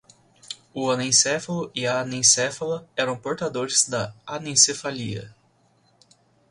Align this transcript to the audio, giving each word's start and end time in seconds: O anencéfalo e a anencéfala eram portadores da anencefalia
O 0.79 0.83
anencéfalo 0.95 1.71
e 1.75 1.85
a 1.85 1.95
anencéfala 1.99 2.89
eram 2.95 3.15
portadores 3.19 3.87
da 3.87 4.11
anencefalia 4.25 5.25